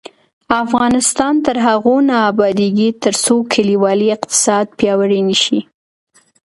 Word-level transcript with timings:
افغانستان 0.63 1.33
تر 1.45 1.57
هغو 1.67 1.95
نه 2.09 2.15
ابادیږي، 2.29 2.89
ترڅو 3.03 3.35
کلیوالي 3.53 4.07
اقتصاد 4.15 4.65
پیاوړی 4.79 5.21
نشي. 5.29 5.59